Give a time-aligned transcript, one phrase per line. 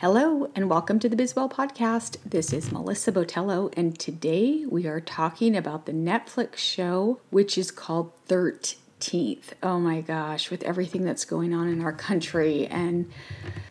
[0.00, 2.18] Hello, and welcome to the Bizwell Podcast.
[2.24, 7.72] This is Melissa Botello, and today we are talking about the Netflix show, which is
[7.72, 9.54] called 13th.
[9.60, 13.10] Oh my gosh, with everything that's going on in our country and